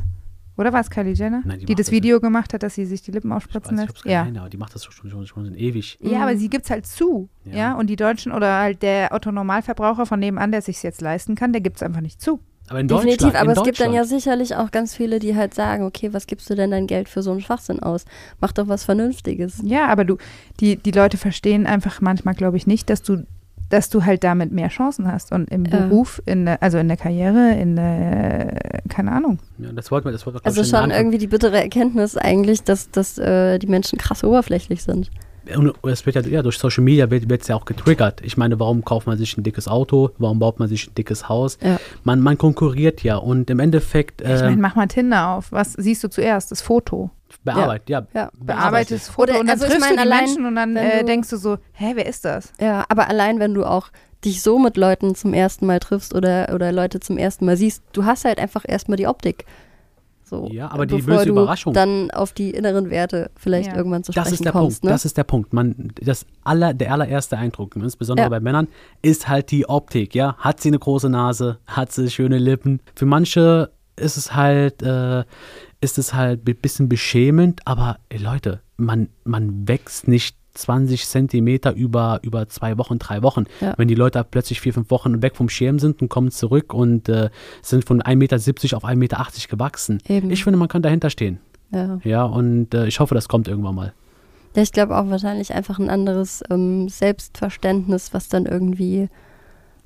[0.57, 2.85] Oder war es Kylie Jenner, Nein, die die, das das Video gemacht hat, dass sie
[2.85, 4.05] sich die Lippen Ich weiß aufspritzen nicht, ob lässt?
[4.07, 4.25] es Ja.
[4.25, 5.99] nein, aber die macht das schon, schon, schon ewig.
[6.03, 6.39] Ja, aber Mhm.
[6.39, 7.31] sie gibt es halt zu.
[7.45, 7.57] Ja.
[7.57, 7.75] Ja.
[7.79, 11.63] Und die Deutschen oder halt der Otto-Normalverbraucher von nebenan, der sich jetzt leisten kann, der
[11.63, 12.41] gibt es einfach nicht zu.
[12.71, 15.35] Aber in Definitiv, Deutschland, aber in es gibt dann ja sicherlich auch ganz viele, die
[15.35, 18.05] halt sagen, okay, was gibst du denn dein Geld für so einen Schwachsinn aus?
[18.41, 19.61] Mach doch was Vernünftiges.
[19.65, 20.19] Ja, aber du,
[20.61, 23.27] die, die Leute verstehen einfach manchmal, glaube ich, nicht, dass du,
[23.71, 25.33] dass du halt damit mehr Chancen hast.
[25.33, 25.79] Und im Ja.
[25.79, 29.41] Beruf, in der, also in der Karriere, in der, keine Ahnung.
[29.59, 32.89] Ja, das wollten wir, das wollten wir Also schon irgendwie die bittere Erkenntnis eigentlich, dass,
[32.93, 35.11] dass äh, die Menschen krass oberflächlich sind.
[35.57, 38.21] Und es wird ja, ja durch Social Media wird es ja auch getriggert.
[38.23, 40.11] Ich meine, warum kauft man sich ein dickes Auto?
[40.19, 41.59] Warum baut man sich ein dickes Haus?
[41.63, 41.79] Ja.
[42.05, 45.53] Man, man konkurriert ja und im Endeffekt Ich äh, meine, mach mal Tinder auf.
[45.53, 46.51] Was siehst du zuerst?
[46.51, 47.11] Das Foto.
[47.45, 48.07] bearbeitet, ja.
[48.15, 48.31] Ja.
[48.39, 50.77] Bearbeitetes Foto Oder- und dann also ich triffst meine, du die allein, Menschen und dann
[50.77, 52.53] äh, denkst du so, hä, wer ist das?
[52.61, 53.89] Ja, aber allein wenn du auch
[54.25, 57.83] dich so mit Leuten zum ersten Mal triffst oder, oder Leute zum ersten Mal siehst,
[57.93, 59.47] du hast halt einfach erstmal die Optik.
[60.31, 61.75] So, Ja, aber die bevor böse du Überraschung.
[61.75, 63.77] dann auf die inneren Werte vielleicht Ja.
[63.77, 64.81] irgendwann zu Das sprechen ist der kommst.
[64.81, 64.85] Punkt.
[64.85, 64.91] Ne?
[64.91, 65.53] Das ist der Punkt.
[65.53, 68.29] Man, das aller, der allererste Eindruck, insbesondere Ja.
[68.31, 68.69] bei Männern,
[69.03, 70.15] ist halt die Optik.
[70.15, 72.81] Ja, hat sie eine große Nase, hat sie schöne Lippen.
[72.95, 75.25] Für manche ist es halt, äh,
[75.81, 77.61] ist es halt ein bisschen beschämend.
[77.65, 83.45] Aber ey, Leute, man, man wächst nicht 20 Zentimeter über, über zwei Wochen, drei Wochen.
[83.61, 83.75] Ja.
[83.77, 87.09] Wenn die Leute plötzlich vier, fünf Wochen weg vom Schirm sind und kommen zurück und
[87.09, 87.31] äh,
[87.63, 88.37] sind von 1,70 Meter
[88.77, 89.99] auf 1,80 Meter gewachsen.
[90.09, 90.31] Eben.
[90.31, 91.39] Ich finde, man kann dahinter stehen.
[91.73, 91.99] ja.
[92.03, 93.93] Ja, und äh, ich hoffe, das kommt irgendwann mal.
[94.55, 99.09] ja, ich glaube auch wahrscheinlich einfach ein anderes ähm, Selbstverständnis, was dann irgendwie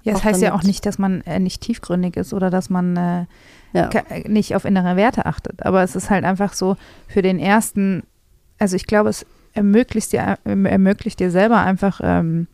[0.03, 2.97] Ja, das heißt ja auch nicht, dass man äh, nicht tiefgründig ist oder dass man
[2.97, 3.27] äh,
[3.75, 3.91] ja,
[4.27, 5.65] nicht auf innere Werte achtet.
[5.67, 6.77] Aber es ist halt einfach so
[7.09, 8.05] für den ersten,
[8.59, 12.47] also ich glaube, es ermöglicht dir, erm- ermöglicht dir selber einfach, ähm,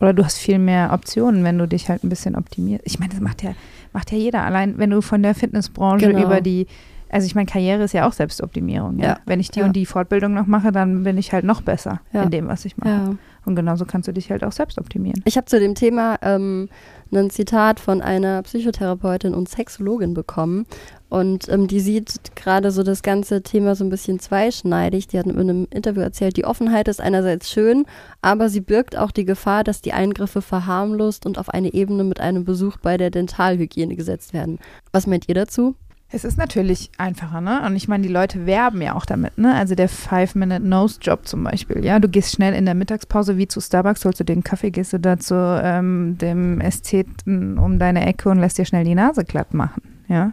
[0.00, 2.82] oder du hast viel mehr Optionen, wenn du dich halt ein bisschen optimierst.
[2.86, 3.52] Ich meine, das macht ja,
[3.92, 4.42] macht ja jeder.
[4.42, 6.24] Allein wenn du von der Fitnessbranche Genau.
[6.24, 6.66] über die,
[7.10, 8.98] also ich meine, Karriere ist ja auch Selbstoptimierung.
[8.98, 9.04] Ja?
[9.06, 9.18] Ja.
[9.26, 9.66] Wenn ich die Ja.
[9.66, 12.76] und die Fortbildung noch mache, dann bin ich halt noch besser in dem, was ich
[12.78, 13.18] mache.
[13.44, 15.20] Und genauso kannst du dich halt auch selbst optimieren.
[15.26, 16.70] Ich habe zu dem Thema ähm,
[17.12, 20.64] ein Zitat von einer Psychotherapeutin und Sexologin bekommen.
[21.14, 25.06] Und ähm, die sieht gerade so das ganze Thema so ein bisschen zweischneidig.
[25.06, 27.86] Die hat in einem Interview erzählt, die Offenheit ist einerseits schön,
[28.20, 32.18] aber sie birgt auch die Gefahr, dass die Eingriffe verharmlost und auf eine Ebene mit
[32.18, 34.58] einem Besuch bei der Dentalhygiene gesetzt werden.
[34.90, 35.76] Was meint ihr dazu?
[36.10, 37.62] Es ist natürlich einfacher, ne?
[37.64, 39.54] Und ich meine, die Leute werben ja auch damit, ne?
[39.54, 42.00] Also der Five-Minute-Nose-Job zum Beispiel, ja?
[42.00, 44.98] Du gehst schnell in der Mittagspause wie zu Starbucks, holst du den Kaffee, gehst du
[44.98, 49.54] da zu ähm, dem Ästheten um deine Ecke und lässt dir schnell die Nase glatt
[49.54, 50.32] machen, ja?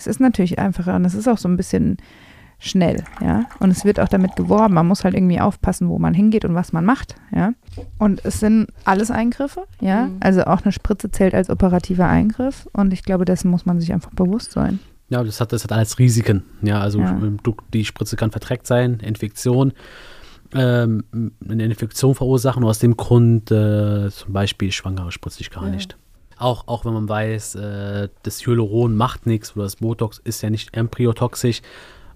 [0.00, 1.98] Es ist natürlich einfacher und es ist auch so ein bisschen
[2.58, 3.44] schnell, ja?
[3.58, 6.54] Und es wird auch damit geworben, man muss halt irgendwie aufpassen, wo man hingeht und
[6.54, 7.52] was man macht, ja?
[7.98, 10.06] Und es sind alles Eingriffe, ja?
[10.06, 10.16] Mhm.
[10.20, 13.92] Also auch eine Spritze zählt als operativer Eingriff und ich glaube, dessen muss man sich
[13.92, 14.78] einfach bewusst sein.
[15.08, 16.44] Ja, das hat, das hat alles Risiken.
[16.62, 17.10] Ja, also Ja.
[17.10, 17.38] ähm,
[17.74, 19.72] die Spritze kann verträgt sein, Infektion.
[20.52, 21.04] ähm,
[21.48, 22.64] eine Infektion verursachen.
[22.64, 25.70] Und aus dem Grund äh, zum Beispiel Schwangere spritze ich gar Ja.
[25.70, 25.96] nicht.
[26.40, 30.50] Auch, auch wenn man weiß, äh, das Hyaluron macht nichts oder das Botox ist ja
[30.50, 31.60] nicht embryotoxisch,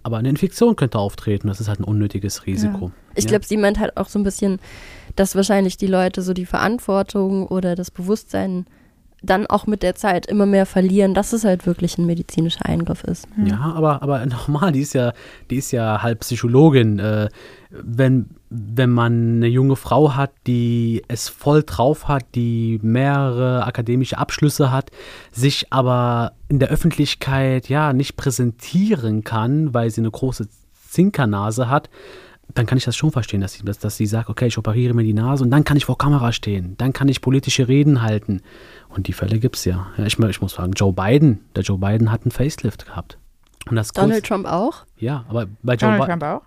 [0.02, 1.48] aber eine Infektion könnte auftreten.
[1.48, 2.90] Das ist halt ein unnötiges Risiko.
[3.14, 3.30] Ich Ja.
[3.30, 4.60] glaube, sie meint halt auch so ein bisschen,
[5.14, 8.66] dass wahrscheinlich die Leute so die Verantwortung oder das Bewusstsein
[9.24, 13.04] dann auch mit der Zeit immer mehr verlieren, dass es halt wirklich ein medizinischer Eingriff
[13.04, 13.26] ist.
[13.44, 15.12] Ja, aber, aber nochmal, die ist ja,
[15.50, 16.98] die ist ja halb Psychologin.
[16.98, 17.28] Äh,
[17.70, 24.18] wenn, wenn man eine junge Frau hat, die es voll drauf hat, die mehrere akademische
[24.18, 24.90] Abschlüsse hat,
[25.32, 30.48] sich aber in der Öffentlichkeit ja nicht präsentieren kann, weil sie eine große
[30.88, 31.90] Zinkernase hat,
[32.52, 34.94] dann kann ich das schon verstehen, dass sie, dass, dass sie sagt, okay, ich operiere
[34.94, 38.02] mir die Nase und dann kann ich vor Kamera stehen, dann kann ich politische Reden
[38.02, 38.42] halten.
[38.94, 39.86] Und die Fälle gibt es ja.
[39.96, 43.18] ja ich, ich muss sagen, Joe Biden, der Joe Biden hat einen Facelift gehabt.
[43.68, 44.84] Und das Donald kurz- Trump auch?
[44.98, 46.20] ja, aber bei Joe Donald Biden.
[46.20, 46.42] Trump auch?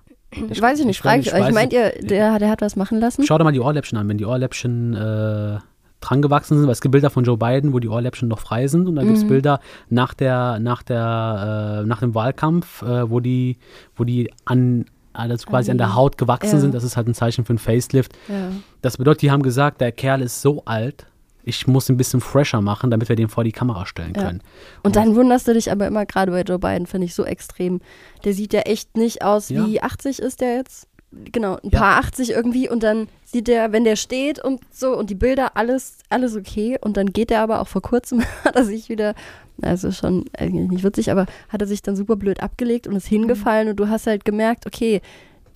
[0.52, 1.54] Ich weiß ich nicht, ich frage ich ich euch.
[1.54, 3.24] Meint ihr, der, der hat was machen lassen?
[3.26, 5.58] Schau dir mal die Ohrläppchen an, wenn die Ohrläppchen äh,
[6.02, 8.68] dran gewachsen sind, weil es gibt Bilder von Joe Biden, wo die Ohrläppchen noch frei
[8.68, 9.30] sind und dann gibt es Mhm.
[9.30, 13.58] Bilder nach der, nach der, äh, nach dem Wahlkampf, äh, wo die,
[13.96, 16.60] wo die an also quasi an der Haut gewachsen Ja.
[16.60, 16.74] sind.
[16.76, 18.12] Das ist halt ein Zeichen für ein Facelift.
[18.28, 18.50] Ja.
[18.84, 21.08] Das bedeutet, die haben gesagt, der Kerl ist so alt,
[21.48, 24.24] ich muss ein bisschen fresher machen, damit wir den vor die Kamera stellen Ja.
[24.24, 24.42] können.
[24.84, 27.80] Und dann wunderst du dich aber immer gerade bei Joe Biden, finde ich so extrem.
[28.26, 29.66] Der sieht ja echt nicht aus Ja.
[29.66, 30.88] wie 80 ist der jetzt.
[31.32, 31.80] Genau, ein Ja.
[31.80, 35.56] paar 80 irgendwie und dann sieht der, wenn der steht und so und die Bilder,
[35.56, 36.78] alles, alles okay.
[36.82, 39.16] Und dann geht der aber auch vor kurzem, hat er sich wieder,
[39.62, 43.08] also schon eigentlich nicht witzig, aber hat er sich dann super blöd abgelegt und ist
[43.08, 45.02] hingefallen und du hast halt gemerkt, okay,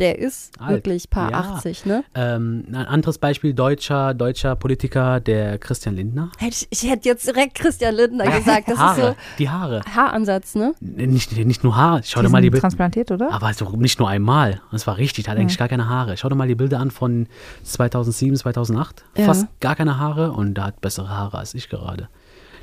[0.01, 0.71] der ist Alt.
[0.77, 1.39] wirklich paar Ja.
[1.55, 2.03] 80, ne?
[2.15, 6.31] Ähm, ein anderes Beispiel, deutscher, deutscher Politiker, der Christian Lindner.
[6.45, 9.81] Ich, ich hätte jetzt direkt Christian Lindner gesagt, das Haare, ist die Haare.
[9.85, 10.73] so Haaransatz, ne?
[10.81, 13.31] Nicht, nicht nur Haar, schau Die dir mal die Bilder transplantiert, oder?
[13.31, 14.59] Aber so nicht nur einmal.
[14.71, 15.59] Das war richtig, der hat eigentlich Ja.
[15.59, 16.17] gar keine Haare.
[16.17, 17.27] Schau dir mal die Bilder an von
[17.63, 19.05] 2007, 2008.
[19.17, 19.25] Ja.
[19.25, 22.09] Fast gar keine Haare und der hat bessere Haare als ich gerade.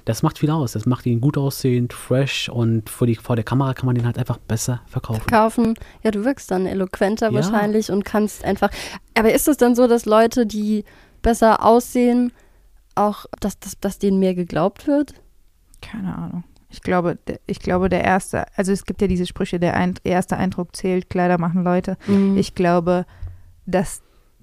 [0.09, 0.73] Das macht viel aus.
[0.73, 4.07] Das macht ihn gut aussehend, fresh und vor, die, vor der Kamera kann man den
[4.07, 5.27] halt einfach besser verkaufen.
[5.27, 5.75] kaufen.
[6.03, 7.35] Ja, du wirkst dann eloquenter Ja.
[7.35, 8.71] wahrscheinlich und kannst einfach.
[9.15, 10.85] Aber ist es dann so, dass Leute, die
[11.21, 12.33] besser aussehen,
[12.95, 15.13] auch, dass, dass, dass denen mehr geglaubt wird?
[15.83, 16.45] Keine Ahnung.
[16.71, 19.95] Ich glaube, der, ich glaube, der erste, also es gibt ja diese Sprüche, der ein,
[20.05, 21.99] erste Eindruck zählt, Kleider machen Leute.
[22.07, 22.39] Mhm.
[22.39, 23.05] Ich glaube,
[23.67, 24.01] dass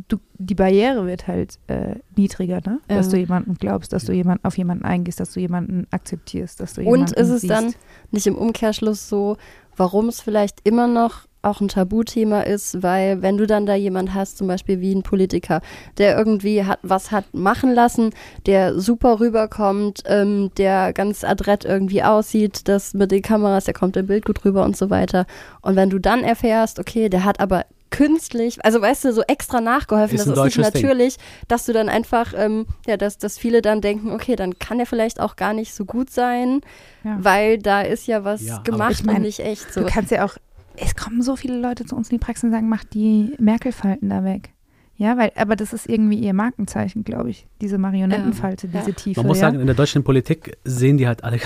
[0.07, 2.79] du, die Barriere wird halt äh, niedriger, ne?
[2.89, 2.97] Ja.
[2.97, 6.73] Dass du jemanden glaubst, dass du jemanden auf jemanden eingehst, dass du jemanden akzeptierst, dass
[6.73, 7.51] du Und jemanden ist es siehst.
[7.51, 7.73] dann
[8.11, 9.37] nicht im Umkehrschluss so,
[9.75, 14.13] warum es vielleicht immer noch auch ein Tabuthema ist, weil wenn du dann da jemand
[14.13, 15.61] hast, zum Beispiel wie ein Politiker,
[15.99, 18.09] der irgendwie hat was hat machen lassen,
[18.47, 23.95] der super rüberkommt, ähm, der ganz adrett irgendwie aussieht, das mit den Kameras, der kommt
[23.95, 25.27] im Bild gut rüber und so weiter.
[25.61, 29.61] Und wenn du dann erfährst, okay, der hat aber künstlich, also weißt du, so extra
[29.61, 30.83] nachgeholfen, Ist das ein ist nicht deutsches Ding.
[30.83, 34.79] natürlich, dass du dann einfach, ähm, ja, dass, dass viele dann denken, okay, dann kann
[34.79, 36.61] er vielleicht auch gar nicht so gut sein,
[37.03, 37.17] Ja.
[37.21, 39.81] weil da ist ja was Ja, gemacht ich mein, und nicht echt so.
[39.81, 40.35] Du kannst ja auch,
[40.77, 44.09] es kommen so viele Leute zu uns in die Praxis und sagen, mach die Merkel-Falten
[44.09, 44.49] da weg.
[44.97, 47.47] Ja, weil, aber das ist irgendwie ihr Markenzeichen, glaube ich.
[47.59, 48.79] Diese Marionettenfalte, Ja.
[48.79, 49.19] diese Tiefe.
[49.19, 49.47] Man muss ja?
[49.47, 51.39] sagen, in der deutschen Politik sehen die halt alle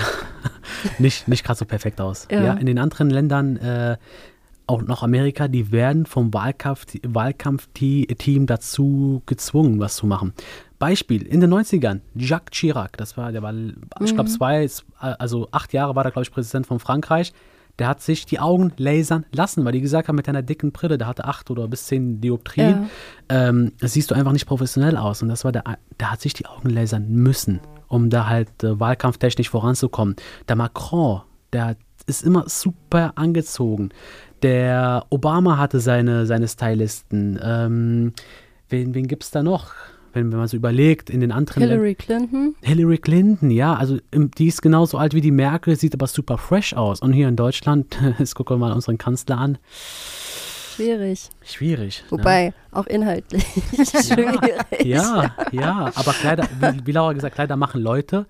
[0.98, 2.28] nicht, nicht gerade so perfekt aus.
[2.30, 2.42] Ja.
[2.44, 2.52] Ja.
[2.54, 3.96] in den anderen Ländern, äh,
[4.70, 10.32] auch noch Amerika, die werden vom Wahlkampf, Wahlkampfteam dazu gezwungen, was zu machen.
[10.78, 14.66] Beispiel, in den 90ern, Jacques Chirac, das war, der war, ich glaube, zwei,
[14.98, 17.32] also acht Jahre war der, glaube ich, Präsident von Frankreich.
[17.78, 20.98] Der hat sich die Augen lasern lassen, weil die gesagt haben, mit deiner dicken Brille,
[20.98, 22.90] der hatte acht oder bis zehn Dioptrien,
[23.28, 25.22] ähm, das siehst du einfach nicht professionell aus.
[25.22, 25.64] Und das war der,
[25.98, 30.16] der hat sich die Augen lasern müssen, um da halt äh, wahlkampftechnisch voranzukommen.
[30.48, 33.90] Der Macron, der ist immer super angezogen.
[34.42, 37.38] Der Obama hatte seine, seine Stylisten.
[37.42, 38.12] Ähm,
[38.68, 39.72] wen wen gibt es da noch?
[40.12, 41.62] Wenn, wenn man so überlegt, in den anderen.
[41.62, 46.08] Hillary Clinton, Hillary Clinton, ja, also die ist genauso alt wie die Merkel, sieht aber
[46.08, 47.00] super fresh aus.
[47.00, 49.58] Und hier in Deutschland, jetzt gucken wir mal unseren Kanzler an,
[50.74, 51.28] schwierig.
[51.44, 52.02] schwierig.
[52.02, 52.18] ne?
[52.18, 54.56] Wobei, auch inhaltlich schwierig.
[54.82, 58.26] Ja, ja, aber Kleider, wie, wie Laura gesagt, Kleider machen Leute.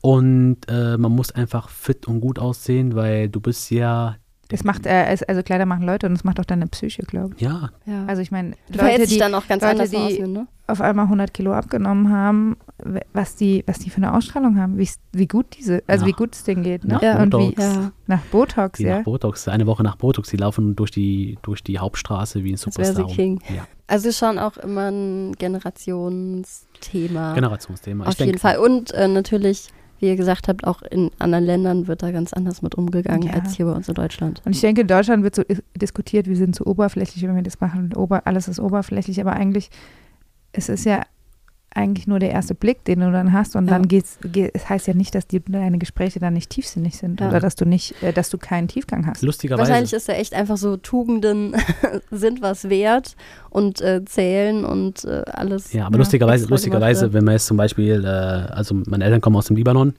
[0.00, 4.16] Und äh, man muss einfach fit und gut aussehen, weil du bist ja.
[4.52, 7.42] Es macht, äh, also Kleider machen Leute und es macht auch deine Psyche, glaube ich.
[7.42, 8.04] Ja, Ja.
[8.06, 10.46] Also ich meine, du Leute, die dann auch ganz Leute, anders die- außen, ne?
[10.66, 12.56] auf einmal 100 Kilo abgenommen haben,
[13.12, 16.12] was die, was die für eine Ausstrahlung haben, wie, wie gut diese, also Nach- wie
[16.16, 16.94] gut es denen geht, ne?
[16.94, 17.62] nach Ja, und wie, Botox.
[17.64, 18.98] Ja, nach Botox, die ja.
[18.98, 22.56] nach Botox, eine Woche nach Botox, die laufen durch die, durch die Hauptstraße wie ein
[22.56, 23.08] Superstar.
[23.08, 23.40] sie King.
[23.54, 27.34] Ja, Also schon auch immer ein Generationsthema.
[27.34, 28.06] Generationsthema.
[28.06, 28.58] Auf jeden Fall.
[28.58, 29.68] Und äh, natürlich
[30.00, 33.34] wie ihr gesagt habt, auch in anderen Ländern wird da ganz anders mit umgegangen Ja.
[33.34, 34.42] als hier bei uns in Deutschland.
[34.44, 37.42] Und ich denke, in Deutschland wird so is- diskutiert, wir sind zu oberflächlich, wenn wir
[37.42, 37.92] das machen.
[37.94, 39.70] Ober, alles ist oberflächlich, aber eigentlich,
[40.52, 41.02] es ist ja
[41.74, 43.74] eigentlich nur der erste Blick, den du dann hast und Ja.
[43.74, 47.20] dann geht's, geht, es heißt ja nicht, dass die, deine Gespräche dann nicht tiefsinnig sind
[47.20, 47.28] Ja.
[47.28, 49.22] oder dass du nicht, äh, dass du keinen Tiefgang hast.
[49.22, 49.68] Lustigerweise.
[49.68, 51.54] Wahrscheinlich ist da echt einfach so, Tugenden
[52.10, 53.14] sind was wert
[53.50, 55.72] und äh, zählen und äh, alles.
[55.72, 59.36] Ja, aber Ja, lustigerweise, lustigerweise, wenn man jetzt zum Beispiel, äh, also meine Eltern kommen
[59.36, 59.94] aus dem Libanon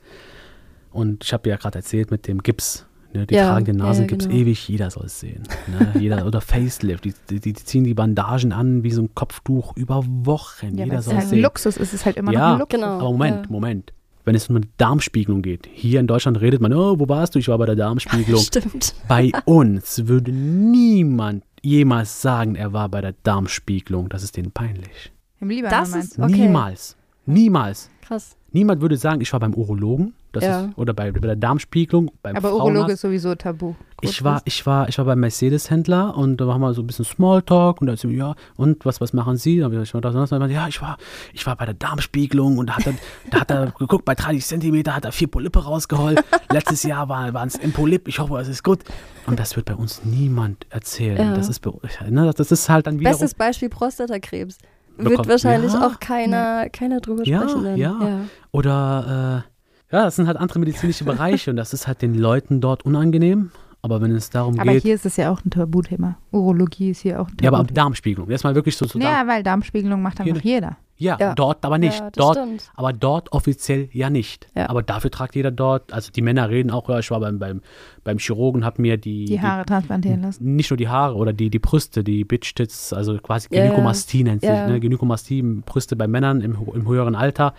[0.91, 2.85] und ich habe ja gerade erzählt mit dem Gips.
[3.13, 4.39] Ne, die Ja, tragen den ja, ja, Nasengips genau.
[4.39, 5.43] ewig, jeder soll es sehen.
[5.67, 9.75] Ne, jeder, oder Facelift, die, die, die ziehen die Bandagen an wie so ein Kopftuch
[9.75, 10.77] über Wochen.
[10.77, 11.41] Ja, jeder es soll halt es ein sehen.
[11.41, 12.79] Luxus ist, es ist halt immer Ja, noch ein Luxus.
[12.79, 12.93] Genau.
[12.93, 13.51] Aber Moment, ja.
[13.51, 13.93] Moment.
[14.23, 17.39] Wenn es um eine Darmspiegelung geht, hier in Deutschland redet man, oh, wo warst du?
[17.39, 18.41] Ich war bei der Darmspiegelung.
[18.43, 18.93] Stimmt.
[19.07, 24.09] bei uns würde niemand jemals sagen, er war bei der Darmspiegelung.
[24.09, 25.11] Das ist denen peinlich.
[25.39, 26.19] Im Libanon Das ist-?
[26.19, 26.31] Okay.
[26.31, 26.95] Niemals.
[27.25, 27.89] Niemals.
[28.01, 28.35] Krass.
[28.53, 30.65] Niemand würde sagen, ich war beim Urologen Ja.
[30.65, 32.69] ist, oder bei, bei der Darmspiegelung, beim Aber Frauenarzt.
[32.69, 33.75] Urologe ist sowieso tabu.
[34.01, 37.05] Ich war, ich war, ich war beim Mercedes-Händler und da haben wir so ein bisschen
[37.05, 39.59] Smalltalk und da ist ja, und was, was machen Sie?
[39.59, 40.31] Da ich das.
[40.49, 40.97] ja, ich war,
[41.33, 42.93] ich war bei der Darmspiegelung und da hat er,
[43.29, 46.23] da hat er geguckt, bei 30 Zentimeter hat er vier Polype rausgeholt.
[46.51, 48.79] Letztes Jahr war, waren es ein Polyp, ich hoffe, es ist gut.
[49.27, 51.17] Und das wird bei uns niemand erzählen.
[51.17, 51.35] Ja.
[51.35, 51.63] Das, ist,
[52.09, 53.11] ne, das ist halt dann wieder.
[53.11, 54.57] Bestes Beispiel Prostatakrebs.
[54.97, 55.87] Wird Bekommt- wahrscheinlich Ja.
[55.87, 57.63] auch keiner, keiner drüber Ja, sprechen.
[57.63, 57.77] Dann.
[57.77, 58.19] ja.
[58.51, 59.43] Oder,
[59.91, 62.83] äh, ja, das sind halt andere medizinische Bereiche und das ist halt den Leuten dort
[62.85, 63.51] unangenehm.
[63.83, 66.15] Aber wenn es darum Aber geht, hier ist es ja auch ein Tabuthema.
[66.31, 67.83] Urologie ist hier auch ein ja, aber ab Tabuthema.
[67.85, 68.29] Darmspiegelung.
[68.29, 70.77] Erstmal wirklich so zu Darm- Ja, weil Darmspiegelung macht Hier einfach jeder.
[71.01, 71.33] Ja, Ja.
[71.35, 71.99] dort aber nicht.
[71.99, 72.69] Ja, dort, stimmt.
[72.75, 74.47] aber dort offiziell ja nicht.
[74.55, 74.69] Ja.
[74.69, 77.61] Aber dafür tragt jeder dort, also die Männer reden auch, ja, ich war beim, beim,
[78.03, 80.55] beim Chirurgen, habe mir die, Die Haare transplantieren lassen.
[80.55, 83.49] nicht nur die Haare oder die, die Brüste, die Bitch-Tits, also quasi.
[83.49, 84.79] Gynäkomastie nennt sich, ne?
[84.79, 87.53] Gynäkomastie, Brüste bei Männern im, im höheren Alter,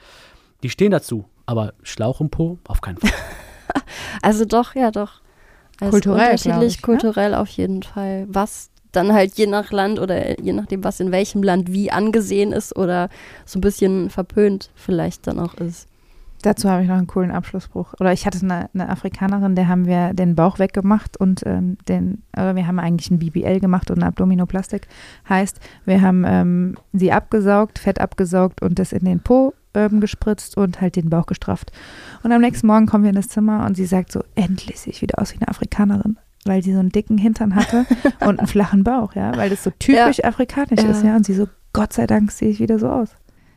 [0.63, 1.25] die stehen dazu.
[1.45, 3.11] Aber Schlauch im Po, auf keinen Fall.
[4.23, 5.21] Also doch, ja doch.
[5.81, 6.83] Also Kulturell, unterschiedlich, ich, ne?
[6.87, 8.27] kulturell auf jeden Fall.
[8.29, 12.53] Was dann halt je nach Land oder je nachdem, was in welchem Land wie angesehen
[12.53, 13.09] ist oder
[13.45, 15.89] so ein bisschen verpönt vielleicht dann auch ist.
[16.43, 17.95] Dazu habe ich noch einen coolen Abschlussspruch.
[18.01, 22.23] Oder ich hatte eine, eine Afrikanerin, der haben wir den Bauch weggemacht und ähm, den,
[22.33, 24.89] aber wir haben eigentlich ein BBL gemacht und eine Abdominoplastik.
[25.29, 30.57] Heißt, wir haben ähm, sie abgesaugt, Fett abgesaugt und das in den Po ähm, gespritzt
[30.57, 31.71] und halt den Bauch gestrafft.
[32.25, 34.93] Und am nächsten Morgen kommen wir in das Zimmer und sie sagt so, endlich sehe
[34.93, 36.19] ich wieder aus wie eine Afrikanerin.
[36.45, 37.87] Weil sie so einen dicken Hintern hatte
[38.27, 40.91] und einen flachen Bauch, ja, weil das so typisch afrikanisch Ja.
[40.91, 41.15] ist, ja.
[41.17, 43.11] Und sie so, Gott sei Dank sehe ich wieder so aus.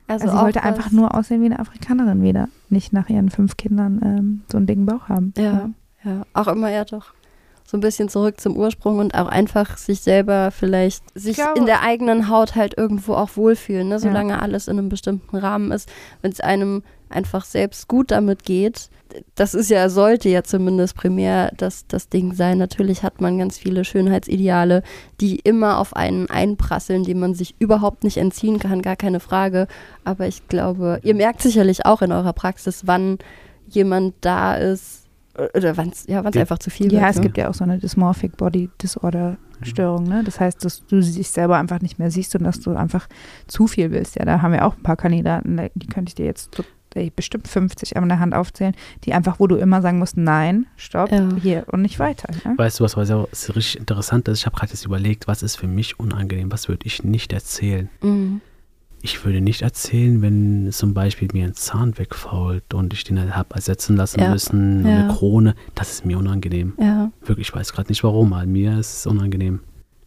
[0.08, 2.48] Also, sie auch wollte einfach nur aussehen wie eine Afrikanerin wieder.
[2.70, 5.34] Nicht nach ihren fünf Kindern ähm, so einen dicken Bauch haben.
[5.36, 5.70] Ja,
[6.04, 7.14] ja, auch immer ja doch.
[7.68, 11.66] So ein bisschen zurück zum Ursprung und auch einfach sich selber vielleicht, sich glaube- in
[11.66, 13.98] der eigenen Haut halt irgendwo auch wohlfühlen, ne?
[13.98, 15.92] solange alles in einem bestimmten Rahmen ist.
[16.22, 16.84] Wenn es einem
[17.16, 18.90] einfach selbst gut damit geht,
[19.36, 22.58] das ist ja, sollte ja zumindest primär das, das Ding sein.
[22.58, 24.84] Natürlich hat man ganz viele Schönheitsideale,
[25.22, 29.68] die immer auf einen einprasseln, die man sich überhaupt nicht entziehen kann, gar keine Frage.
[30.04, 33.18] Aber ich glaube, ihr merkt sicherlich auch in eurer Praxis, wann
[33.68, 35.04] jemand da ist,
[35.54, 36.42] oder wann es ja, wann's Ja.
[36.42, 37.10] einfach zu viel Ja, wird.
[37.12, 37.22] es ne?
[37.24, 40.22] gibt ja auch so eine Dysmorphic Body Disorder Störung, ne?
[40.24, 43.08] Das heißt, dass du dich selber einfach nicht mehr siehst und dass du einfach
[43.48, 44.16] zu viel willst.
[44.18, 46.64] Ja, da haben wir auch ein paar Kandidaten, die könnte ich dir jetzt so,
[46.96, 50.66] ey, bestimmt 50 an der Hand aufzählen, die einfach, wo du immer sagen musst, nein,
[50.78, 51.30] stopp, Ja.
[51.42, 52.30] hier und nicht weiter.
[52.44, 52.54] Ja?
[52.58, 54.40] Weißt du, was, was richtig interessant ist?
[54.40, 57.90] Ich habe gerade jetzt überlegt, was ist für mich unangenehm, was würde ich nicht erzählen.
[58.02, 58.42] Mhm.
[59.02, 63.54] Ich würde nicht erzählen, wenn zum Beispiel mir ein Zahn wegfault und ich den habe
[63.54, 64.30] ersetzen lassen Ja.
[64.32, 65.00] müssen, Ja.
[65.00, 65.54] eine Krone.
[65.76, 66.74] Das ist mir unangenehm.
[66.80, 67.12] Ja.
[67.24, 69.60] Wirklich, ich weiß gerade nicht warum, aber mir ist es unangenehm.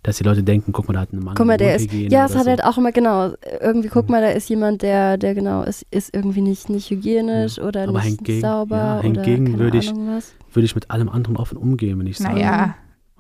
[0.05, 1.93] Dass die Leute denken, guck mal, da hat ein Mann Guck mal, eine der ist,
[1.93, 2.51] ja, es oder hat so.
[2.51, 4.13] halt auch immer, genau, irgendwie, guck Mhm.
[4.13, 7.93] mal, da ist jemand, der, der genau ist, ist irgendwie nicht, nicht hygienisch oder Aber
[8.03, 10.23] nicht hingegen- sauber ja, oder hingegen keine würde ich- Ahnung.
[10.53, 12.75] Würde ich mit allem anderen offen umgehen, wenn ich sage, Naja,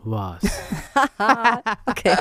[0.04, 0.40] was?
[1.86, 2.14] okay.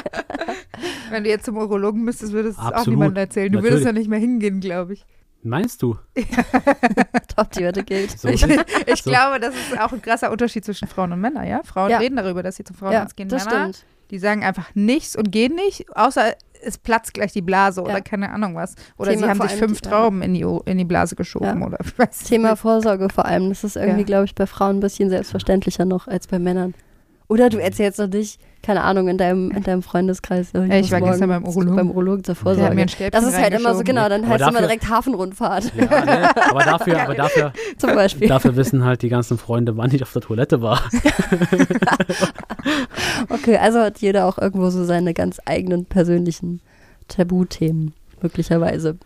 [1.11, 3.51] wenn du jetzt zum Urologen müsstest, würdest du es auch niemandem erzählen.
[3.51, 3.85] Du würdest Natürlich.
[3.85, 5.05] ja nicht mehr hingehen, glaube ich.
[5.43, 5.95] Meinst du?
[7.35, 8.19] Top, die Wette gilt.
[8.19, 9.09] So, Ich, ich So.
[9.11, 11.61] glaube, das ist auch ein krasser Unterschied zwischen Frauen und Männern, ja?
[11.63, 11.99] Frauen Ja.
[11.99, 13.29] reden darüber, dass sie zum Ja, Frauenarzt gehen.
[13.29, 13.85] das Männer, stimmt.
[14.11, 17.87] Die sagen einfach nichts und gehen nicht, außer es platzt gleich die Blase Ja.
[17.87, 18.75] oder keine Ahnung was.
[18.97, 21.65] Oder Thema sie haben sich fünf die- Trauben in, die, in die Blase geschoben Ja.
[21.67, 22.55] oder weiß Thema.
[22.55, 24.05] Vorsorge vor allem, das ist irgendwie, Ja.
[24.05, 26.73] glaube ich, bei Frauen ein bisschen selbstverständlicher noch als bei Männern.
[27.29, 30.53] Oder du erzählst doch nicht, keine Ahnung, in deinem, in deinem Freundeskreis.
[30.53, 31.75] ich muss war gestern beim Urologen.
[31.75, 32.79] Beim Urologen zur Vorsorge.
[32.79, 35.73] ein Stäbchen Das ist halt immer so, genau, dann Aber heißt es immer direkt Hafenrundfahrt
[35.75, 36.29] ja, ne?
[36.49, 38.29] aber dafür, aber dafür, zum Beispiel.
[38.29, 40.81] dafür wissen halt die ganzen Freunde, wann ich auf der Toilette war.
[43.29, 46.61] Okay, also hat jeder auch irgendwo so seine ganz eigenen persönlichen
[47.07, 48.97] Tabuthemen, möglicherweise.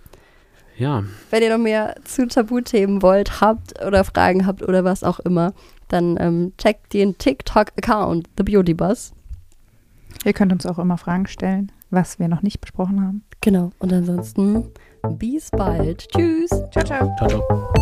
[0.77, 5.19] Ja, Wenn ihr noch mehr zu Tabuthemen wollt, habt oder Fragen habt oder was auch
[5.19, 5.53] immer,
[5.91, 9.13] dann ähm, checkt den TikTok-Account, The Beauty Bus.
[10.25, 13.23] Ihr könnt uns auch immer Fragen stellen, was wir noch nicht besprochen haben.
[13.41, 13.71] Genau.
[13.79, 14.69] Und ansonsten,
[15.17, 16.07] bis bald.
[16.09, 16.49] Tschüss.
[16.71, 17.15] Ciao, ciao.
[17.17, 17.73] ciao, ciao.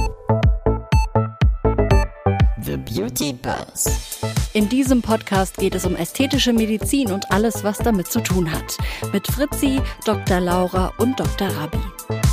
[2.62, 4.22] The Beauty Buzz.
[4.54, 8.78] In diesem Podcast geht es um ästhetische Medizin und alles, was damit zu tun hat.
[9.12, 10.40] Mit Fritzi, Dr.
[10.40, 11.48] Laura und Dr.
[11.50, 12.29] Rabi.